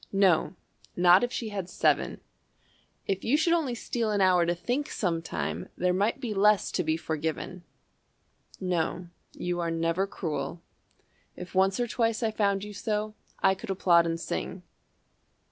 No, 0.11 0.55
not 0.95 1.23
if 1.23 1.31
she 1.31 1.49
had 1.49 1.69
seven. 1.69 2.21
If 3.05 3.23
you 3.23 3.37
should 3.37 3.53
only 3.53 3.75
steal 3.75 4.09
an 4.09 4.19
hour 4.19 4.47
to 4.47 4.55
think, 4.55 4.89
Sometime, 4.89 5.69
there 5.77 5.93
might 5.93 6.19
be 6.19 6.33
less 6.33 6.71
to 6.71 6.83
be 6.83 6.97
forgiven. 6.97 7.63
"No, 8.59 9.09
you 9.33 9.59
are 9.59 9.69
never 9.69 10.07
cruel. 10.07 10.63
If 11.35 11.53
once 11.53 11.79
or 11.79 11.85
twice 11.85 12.23
I 12.23 12.31
found 12.31 12.63
you 12.63 12.73
so, 12.73 13.13
I 13.43 13.53
could 13.53 13.69
applaud 13.69 14.07
and 14.07 14.19
sing. 14.19 14.63